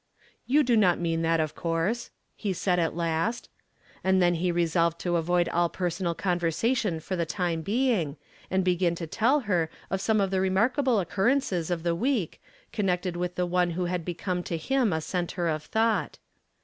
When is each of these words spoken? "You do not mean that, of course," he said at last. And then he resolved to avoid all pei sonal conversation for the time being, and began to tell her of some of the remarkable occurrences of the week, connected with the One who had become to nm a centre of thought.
"You 0.47 0.63
do 0.63 0.75
not 0.75 0.97
mean 0.97 1.21
that, 1.21 1.39
of 1.39 1.53
course," 1.53 2.09
he 2.35 2.53
said 2.53 2.79
at 2.79 2.95
last. 2.95 3.49
And 4.03 4.19
then 4.19 4.33
he 4.33 4.51
resolved 4.51 4.97
to 5.01 5.15
avoid 5.15 5.47
all 5.49 5.69
pei 5.69 5.85
sonal 5.89 6.17
conversation 6.17 6.99
for 6.99 7.15
the 7.15 7.23
time 7.27 7.61
being, 7.61 8.17
and 8.49 8.63
began 8.65 8.95
to 8.95 9.05
tell 9.05 9.41
her 9.41 9.69
of 9.91 10.01
some 10.01 10.19
of 10.19 10.31
the 10.31 10.41
remarkable 10.41 10.99
occurrences 10.99 11.69
of 11.69 11.83
the 11.83 11.93
week, 11.93 12.41
connected 12.71 13.15
with 13.15 13.35
the 13.35 13.45
One 13.45 13.69
who 13.77 13.85
had 13.85 14.03
become 14.03 14.41
to 14.45 14.57
nm 14.57 14.91
a 14.97 15.01
centre 15.01 15.47
of 15.47 15.61
thought. 15.65 16.17